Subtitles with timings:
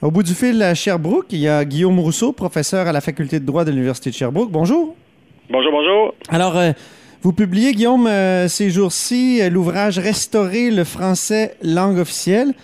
[0.00, 3.40] Au bout du fil à Sherbrooke, il y a Guillaume Rousseau, professeur à la faculté
[3.40, 4.48] de droit de l'Université de Sherbrooke.
[4.48, 4.94] Bonjour.
[5.50, 6.14] Bonjour, bonjour.
[6.28, 6.70] Alors, euh,
[7.22, 12.54] vous publiez, Guillaume, euh, ces jours-ci, euh, l'ouvrage Restaurer le français langue officielle.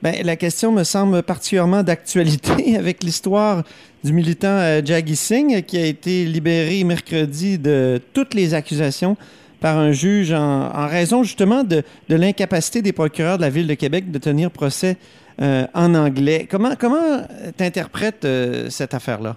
[0.00, 3.64] Ben, la question me semble particulièrement d'actualité avec l'histoire
[4.02, 9.18] du militant Jaggi Singh qui a été libéré mercredi de toutes les accusations
[9.60, 13.74] par un juge en, raison justement de, de l'incapacité des procureurs de la Ville de
[13.74, 14.96] Québec de tenir procès
[15.40, 16.46] en anglais.
[16.50, 17.26] Comment comment
[17.56, 19.36] t'interprètes euh, cette affaire-là?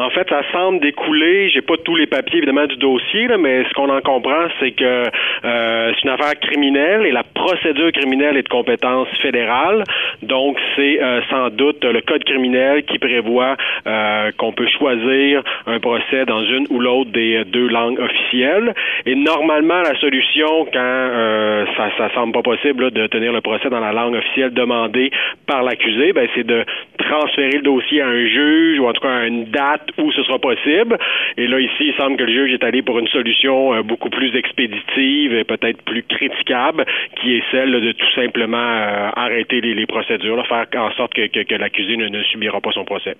[0.00, 3.74] En fait, ça semble découler, j'ai pas tous les papiers évidemment du dossier, mais ce
[3.74, 5.04] qu'on en comprend, c'est que
[5.44, 9.84] euh, c'est une affaire criminelle et la procédure criminelle est de compétence fédérale.
[10.22, 15.78] Donc, c'est euh, sans doute le code criminel qui prévoit euh, qu'on peut choisir un
[15.80, 18.74] procès dans une ou l'autre des deux langues officielles.
[19.04, 23.80] Et normalement, la solution, quand ça, ça semble pas possible de tenir le procès dans
[23.80, 25.10] la langue officielle demandée
[25.46, 26.64] par l'accusé, ben, c'est de
[27.10, 30.22] transférer le dossier à un juge ou en tout cas à une date où ce
[30.22, 30.96] sera possible.
[31.36, 34.10] Et là, ici, il semble que le juge est allé pour une solution euh, beaucoup
[34.10, 36.84] plus expéditive et peut-être plus critiquable,
[37.20, 41.96] qui est celle de tout simplement euh, arrêter les, procédures, faire en sorte que, l'accusé
[41.96, 43.16] ne, subira pas son procès.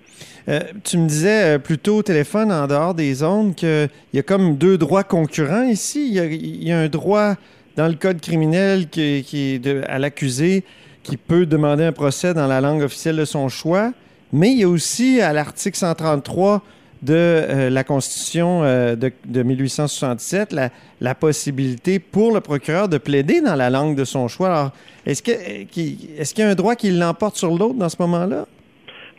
[0.47, 4.57] Euh, tu me disais plutôt au téléphone, en dehors des zones, qu'il y a comme
[4.57, 6.07] deux droits concurrents ici.
[6.09, 7.33] Il y a, un droit
[7.75, 10.63] dans le code criminel qui, qui est à l'accusé
[11.03, 13.91] qui peut demander un procès dans la langue officielle de son choix.
[14.33, 16.61] Mais il y a aussi à l'article 133
[17.01, 20.55] de euh, la Constitution euh, de, 1867
[21.01, 24.47] la, possibilité pour le procureur de plaider dans la langue de son choix.
[24.47, 24.71] Alors,
[25.05, 28.45] est-ce qu'il est y a un droit qui l'emporte sur l'autre dans ce moment-là?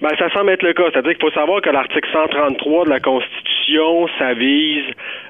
[0.00, 0.84] Ben, ça semble être le cas.
[0.92, 4.84] C'est-à-dire qu'il faut savoir que l'article 133 de la Constitution, ça vise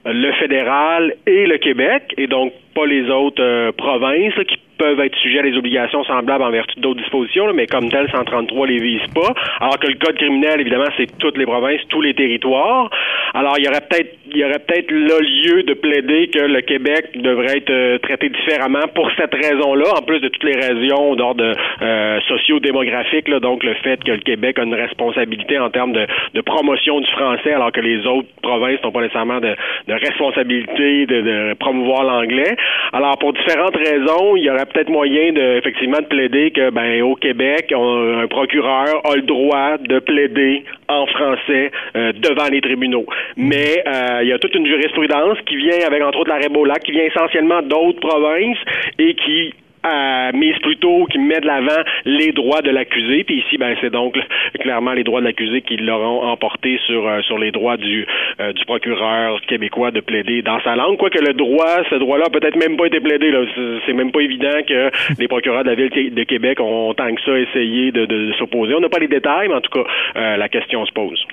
[0.04, 5.16] le fédéral et le Québec, et donc pas les autres euh, provinces qui peuvent être
[5.18, 9.06] sujets à des obligations semblables en vertu d'autres dispositions, mais comme tel, 133 les vise
[9.14, 9.32] pas.
[9.60, 12.90] Alors que le code criminel, évidemment, c'est toutes les provinces, tous les territoires.
[13.34, 16.60] Alors, il y aurait peut-être, il y aurait peut-être le lieu de plaider que le
[16.62, 21.14] Québec devrait être euh, traité différemment pour cette raison-là, en plus de toutes les raisons
[21.14, 26.06] d'ordre euh, socio-démographique, donc le fait que le Québec a une responsabilité en termes de,
[26.34, 29.54] de promotion du français, alors que les autres provinces n'ont pas nécessairement de,
[29.86, 32.56] de responsabilité de, de promouvoir l'anglais.
[32.92, 37.02] Alors, pour différentes raisons, il y aurait peut-être moyen de, effectivement de plaider que, ben,
[37.02, 43.06] au Québec, un procureur a le droit de plaider en français euh, devant les tribunaux.
[43.36, 46.74] Mais euh, il y a toute une jurisprudence qui vient avec, entre autres, la Rebola,
[46.74, 48.58] qui vient essentiellement d'autres provinces
[48.98, 49.54] et qui
[49.86, 53.24] euh, mise plutôt qui met de l'avant les droits de l'accusé.
[53.24, 54.18] Puis ici, ben c'est donc
[54.60, 58.06] clairement les droits de l'accusé qui l'auront emporté sur euh, sur les droits du
[58.40, 60.96] euh, du procureur québécois de plaider dans sa langue.
[60.96, 63.30] Quoique le droit, ce droit-là, peut-être même pas été plaidé.
[63.30, 63.44] Là.
[63.86, 67.20] C'est même pas évident que les procureurs de la ville de Québec ont tant que
[67.22, 68.74] ça essayé de, de, de s'opposer.
[68.74, 71.26] On n'a pas les détails, mais en tout cas, euh, la question se pose.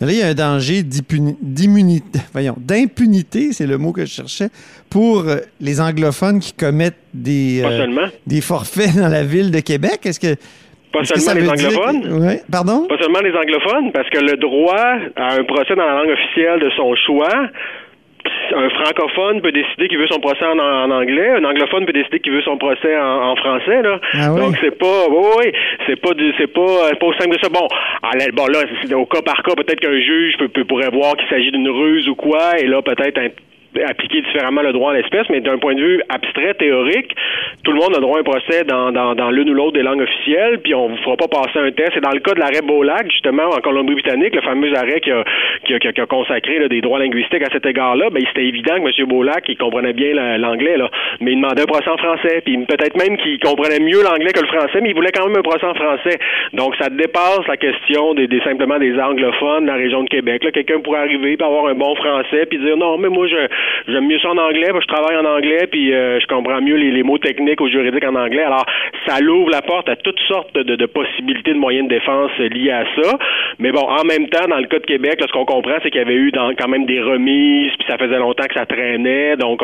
[0.00, 4.48] Là, il y a un danger d'immunité, voyons, d'impunité, c'est le mot que je cherchais,
[4.90, 7.86] pour euh, les anglophones qui commettent des, euh,
[8.26, 10.00] des forfaits dans la ville de Québec.
[10.04, 10.36] Est-ce que
[10.92, 12.38] pas seulement les anglophones?
[12.50, 12.86] Pardon?
[12.88, 16.60] Pas seulement les anglophones, parce que le droit à un procès dans la langue officielle
[16.60, 17.48] de son choix,
[18.54, 22.32] un francophone peut décider qu'il veut son procès en, anglais, un anglophone peut décider qu'il
[22.32, 24.00] veut son procès en, français là.
[24.14, 25.52] Ah Donc c'est pas oui,
[25.86, 27.48] c'est pas du c'est pas pas aussi simple que ça.
[27.48, 27.66] Bon,
[28.32, 31.68] bon là au cas par cas peut-être qu'un juge peut, pourrait voir qu'il s'agit d'une
[31.68, 33.28] ruse ou quoi et là peut-être un
[33.84, 37.14] appliquer différemment le droit en l'espèce, mais d'un point de vue abstrait, théorique,
[37.64, 39.82] tout le monde a droit à un procès dans, dans, dans l'une ou l'autre des
[39.82, 41.96] langues officielles, puis on ne fera pas passer un test.
[41.96, 45.24] Et dans le cas de l'arrêt Bolac, justement, en Colombie-Britannique, le fameux arrêt qui a,
[45.64, 49.00] qui a, qui a consacré des droits linguistiques à cet égard-là, ben, c'était évident que
[49.00, 49.08] M.
[49.08, 52.96] Bolac, il comprenait bien l'anglais, là, mais il demandait un procès en français, puis peut-être
[52.96, 55.66] même qu'il comprenait mieux l'anglais que le français, mais il voulait quand même un procès
[55.66, 56.18] en français.
[56.52, 60.44] Donc, ça dépasse la question des, des simplement des anglophones de la région de Québec.
[60.44, 63.36] Là, quelqu'un pourrait arriver, puis avoir un bon français, puis dire non, mais moi, je,
[63.88, 66.60] j'aime mieux ça en anglais, parce que je travaille en anglais, puis euh, je comprends
[66.60, 68.42] mieux les, mots techniques ou juridiques en anglais.
[68.42, 68.66] Alors,
[69.06, 72.84] ça l'ouvre la porte à toutes sortes de, possibilités de moyens de défense liés à
[72.96, 73.18] ça.
[73.58, 76.00] Mais bon, en même temps, dans le cas de Québec, ce qu'on comprend, c'est qu'il
[76.00, 79.36] y avait eu quand même des remises, puis ça faisait longtemps que ça traînait.
[79.36, 79.62] Donc,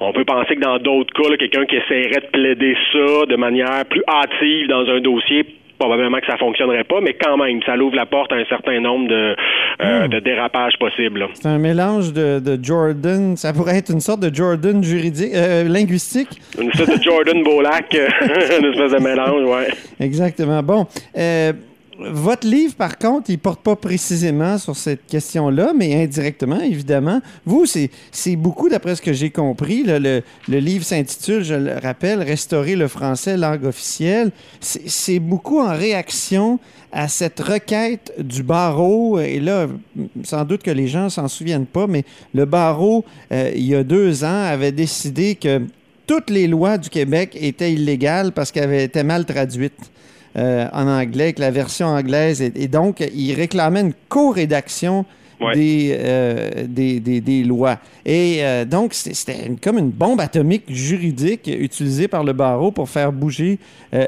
[0.00, 3.84] on, peut penser que dans d'autres cas, quelqu'un qui essaierait de plaider ça de manière
[3.88, 5.44] plus hâtive dans un dossier
[5.78, 8.80] probablement que ça fonctionnerait pas, mais quand même, ça ouvre la porte à un certain
[8.80, 9.36] nombre de,
[9.82, 10.20] euh, hmm.
[10.20, 11.26] dérapages possibles.
[11.34, 16.28] C'est un mélange de, Jordan, ça pourrait être une sorte de Jordan juridique, euh, linguistique.
[16.60, 17.92] Une sorte de Jordan Bolac,
[18.22, 19.68] une espèce de mélange, ouais.
[20.00, 20.62] Exactement.
[20.62, 20.86] Bon.
[21.16, 21.52] Euh,
[21.98, 27.20] votre livre, par contre, il porte pas précisément sur cette question-là, mais indirectement, évidemment.
[27.44, 29.82] Vous, c'est beaucoup, d'après ce que j'ai compris.
[29.84, 34.30] le, livre s'intitule, je le rappelle, Restaurer le français, langue officielle.
[34.60, 36.58] C'est beaucoup en réaction
[36.92, 39.18] à cette requête du barreau.
[39.18, 39.66] Et là,
[40.24, 42.04] sans doute que les gens s'en souviennent pas, mais
[42.34, 45.62] le barreau, euh, il y a deux ans, avait décidé que
[46.06, 49.90] toutes les lois du Québec étaient illégales parce qu'elles avaient été mal traduites.
[50.36, 52.42] Euh, en anglais, que la version anglaise.
[52.42, 55.06] Et, donc, il réclamait une co-rédaction
[55.40, 57.78] euh, des, des, des, lois.
[58.04, 63.12] Et euh, donc, c'était comme une bombe atomique juridique utilisée par le barreau pour faire
[63.12, 63.58] bouger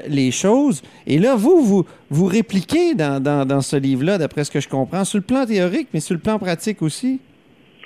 [0.06, 0.82] les choses.
[1.06, 4.68] Et là, vous, vous, vous répliquez dans, dans, dans ce livre-là, d'après ce que je
[4.68, 7.20] comprends, sur le plan théorique, mais sur le plan pratique aussi.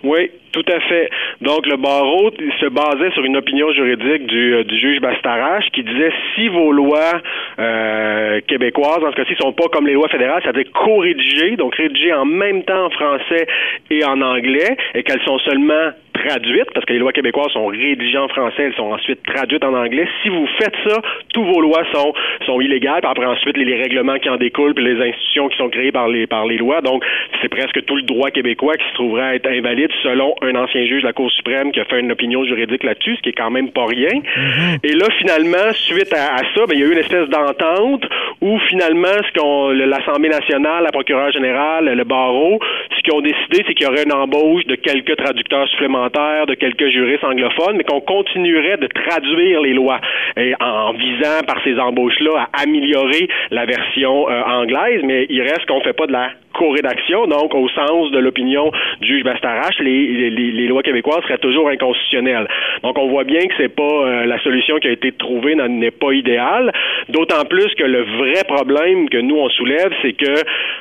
[0.04, 1.10] Oui, tout à fait.
[1.40, 5.84] Donc, le barreau se basait sur une opinion juridique du, euh, du juge Bastarache qui
[5.84, 7.20] disait si vos lois
[7.58, 12.12] euh, québécoises, en ce cas-ci, sont pas comme les lois fédérales, c'est-à-dire co-rédigées, donc rédigées
[12.12, 13.46] en même temps en français
[13.90, 18.18] et en anglais, et qu'elles sont seulement traduites, parce que les lois québécoises sont rédigées
[18.18, 20.06] en français, elles sont ensuite traduites en anglais.
[20.22, 21.00] Si vous faites ça,
[21.32, 22.12] tous vos lois sont,
[22.46, 25.68] sont illégales, puis après ensuite les, règlements qui en découlent, puis les institutions qui sont
[25.68, 26.80] créées par les, par les lois.
[26.82, 27.04] Donc,
[27.40, 30.84] c'est presque tout le droit québécois qui se trouverait à être invalide selon un ancien
[30.84, 33.38] juge de la Cour suprême qui a fait une opinion juridique là-dessus, ce qui est
[33.38, 34.10] quand même pas rien.
[34.10, 34.78] Mm-hmm.
[34.84, 38.04] Et là, finalement, suite à, ça, ben, il y a eu une espèce d'entente
[38.40, 42.58] où finalement, ce qu'on l'Assemblée nationale, la procureure générale, le barreau,
[43.02, 46.88] qu'ils ont décidé, c'est qu'il y aurait une embauche de quelques traducteurs supplémentaires, de quelques
[46.88, 50.00] juristes anglophones, mais qu'on continuerait de traduire les lois
[50.37, 55.66] et en visant par ces embauches-là à améliorer la version euh, anglaise, mais il reste
[55.66, 58.70] qu'on fait pas de la co-rédaction, donc au sens de l'opinion
[59.00, 62.49] du juge Bastarache, les, lois québécoises seraient toujours inconstitutionnelles.
[62.82, 65.90] Donc on voit bien que c'est pas euh, la solution qui a été trouvée n'est
[65.90, 66.72] pas idéale,
[67.08, 70.34] d'autant plus que le vrai problème que nous on soulève, c'est que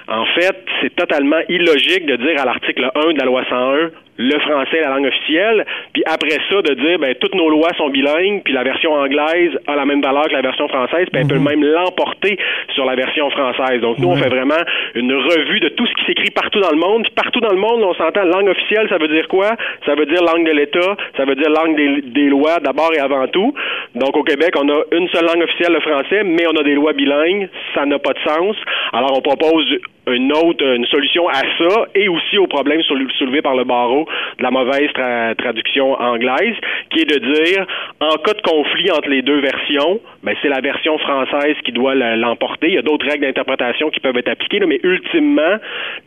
[0.08, 3.90] en fait, c'est totalement illogique de dire à l'article 1 de la loi 101
[4.22, 7.90] le français la langue officielle, puis après ça, de dire, ben, toutes nos lois sont
[7.90, 11.28] bilingues, puis la version anglaise a la même valeur que la version française, puis elle
[11.28, 11.50] peut mhm.
[11.50, 12.38] même l'emporter
[12.74, 13.82] sur la version française.
[13.82, 14.62] Donc, nous, on fait vraiment
[14.96, 17.08] une revue de tout ce qui s'écrit partout dans le monde.
[17.16, 19.52] partout dans le monde, on s'entend langue officielle, ça veut dire quoi?
[19.86, 23.00] Ça veut dire langue de l'État, ça veut dire langue des, des lois d'abord et
[23.00, 23.54] avant tout.
[23.96, 26.76] Donc, au Québec, on a une seule langue officielle, le français, mais on a des
[26.76, 27.50] lois bilingues.
[27.74, 28.56] Ça n'a pas de sens.
[28.94, 29.66] Alors, on propose
[30.08, 34.08] une autre une solution à ça et aussi au problème soulevé par le barreau
[34.38, 34.90] de la mauvaise
[35.38, 36.56] traduction anglaise,
[36.90, 37.66] qui est de dire
[38.00, 41.94] en cas de conflit entre les deux versions, ben c'est la version française qui doit
[41.96, 42.68] l'emporter.
[42.70, 45.58] Il y a d'autres règles d'interprétation qui peuvent être appliquées, mais ultimement,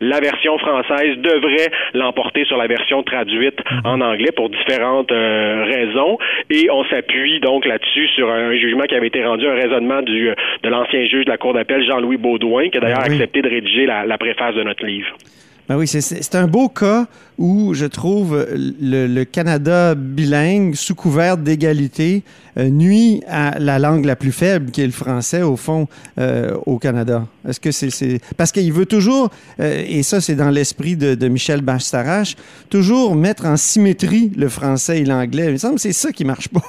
[0.01, 3.81] la version française devrait l'emporter sur la version traduite mhm.
[3.85, 6.17] en anglais pour différentes euh, raisons.
[6.49, 10.29] Et on s'appuie donc là-dessus sur un, jugement qui avait été rendu, un raisonnement du,
[10.63, 13.85] de l'ancien juge de la Cour d'appel, Jean-Louis Baudouin, qui a d'ailleurs accepté de rédiger
[13.85, 15.07] la, préface de notre livre.
[15.67, 17.07] Ben oui, c'est un beau cas
[17.39, 22.21] où je trouve le, Canada bilingue, sous couvert d'égalité,
[22.57, 25.87] euh, nuit à la langue la plus faible, qui est le français, au fond,
[26.19, 27.25] euh, au Canada.
[27.47, 28.19] Est-ce que c'est...
[28.37, 32.35] Parce qu'il veut toujours, euh, et ça c'est dans l'esprit de, de, Michel Bastarache,
[32.69, 35.45] toujours mettre en symétrie le français et l'anglais.
[35.45, 36.61] Il me semble que c'est ça qui marche pas.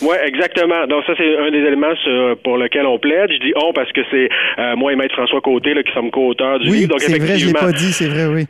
[0.00, 0.86] Oui, exactement.
[0.86, 1.94] Donc ça, c'est un des éléments
[2.42, 3.32] pour lequel on plaide.
[3.32, 4.28] Je dis on parce que c'est
[4.58, 6.90] euh, moi et Maître François Côté là, qui sommes co-auteurs du oui, livre.
[6.90, 8.46] Donc c'est vrai, je l'ai pas dit, c'est vrai, oui.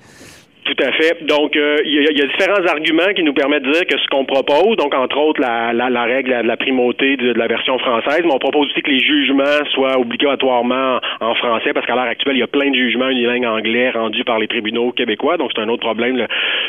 [0.64, 1.26] Tout à fait.
[1.26, 4.24] Donc, euh, il y, a différents arguments qui nous permettent de dire que ce qu'on
[4.24, 8.20] propose, donc entre autres la, la, la règle de la primauté de, la version française,
[8.24, 12.36] mais on propose aussi que les jugements soient obligatoirement en français, parce qu'à l'heure actuelle,
[12.36, 15.62] il y a plein de jugements unilingues anglais rendus par les tribunaux québécois, donc c'est
[15.62, 16.26] un autre problème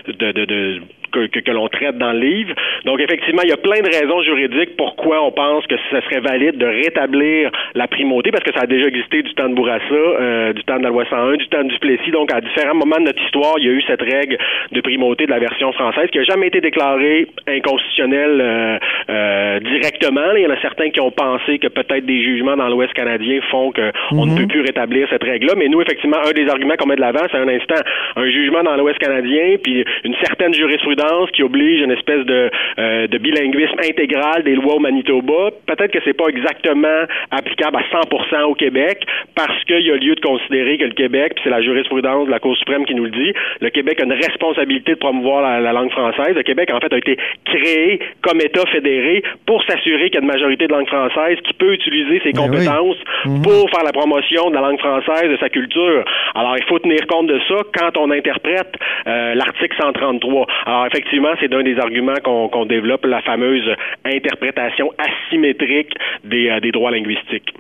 [0.08, 0.82] de, de, de
[1.14, 2.54] que, que, l'on traite dans le livre.
[2.86, 6.20] Donc, effectivement, il y a plein de raisons juridiques pourquoi on pense que ce serait
[6.20, 9.84] valide de rétablir la primauté, parce que ça a déjà existé du temps de Bourassa,
[9.92, 12.12] euh, du temps de la loi 101, du temps du Plessis.
[12.12, 14.38] Donc, à différents moments de notre histoire, il y a eu cette règle
[14.72, 18.78] de primauté de la version française qui n'a jamais été déclarée inconstitutionnelle euh,
[19.10, 20.34] euh, directement.
[20.36, 23.40] Il y en a certains qui ont pensé que peut-être des jugements dans l'Ouest canadien
[23.52, 24.38] font qu'on ne mhm.
[24.38, 25.54] peut plus rétablir cette règle-là.
[25.58, 27.76] Mais nous, effectivement, un des arguments qu'on met de l'avant, c'est un instant
[28.16, 31.03] un jugement dans l'Ouest canadien, puis une certaine jurisprudence
[31.34, 35.52] qui oblige une espèce de, euh, de bilinguisme intégral des lois au Manitoba.
[35.66, 39.06] Peut-être que c'est pas exactement applicable à 100% au Québec
[39.36, 42.32] parce qu'il y a lieu de considérer que le Québec, puis c'est la jurisprudence de
[42.32, 45.74] la Cour suprême qui nous le dit, le Québec a une responsabilité de promouvoir la,
[45.74, 46.36] langue française.
[46.36, 50.22] Le Québec, en fait, a été créé comme État fédéré pour s'assurer qu'il y a
[50.22, 53.42] une majorité de langue française qui peut utiliser ses ben compétences mhm.
[53.42, 56.04] pour faire la promotion de la langue française, de sa culture.
[56.36, 58.74] Alors, il faut tenir compte de ça quand on interprète
[59.08, 60.48] euh, l'article 133.
[60.66, 63.68] Alors, effectivement, c'est d'un des arguments qu'on développe, la fameuse
[64.06, 67.54] interprétation asymétrique des, euh, des droits linguistiques.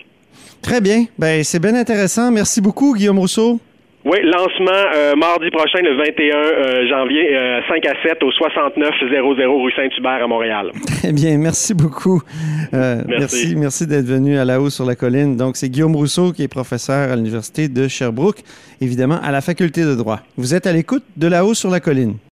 [0.61, 1.05] Très bien.
[1.17, 2.31] Ben, c'est bien intéressant.
[2.31, 3.59] Merci beaucoup, Guillaume Rousseau.
[4.05, 7.37] Oui, lancement euh, mardi prochain, le 21 euh, janvier,
[7.69, 10.71] 5 à 7 au 6900 rue Saint-Hubert à Montréal.
[10.87, 12.21] Très bien, merci beaucoup.
[12.73, 13.55] merci.
[13.55, 15.37] Merci, d'être venu à La Haut sur la colline.
[15.37, 18.39] Donc, c'est Guillaume Rousseau qui est professeur à l'Université de Sherbrooke,
[18.81, 20.19] évidemment à la faculté de droit.
[20.35, 22.15] Vous êtes à l'écoute de La Haut sur la colline.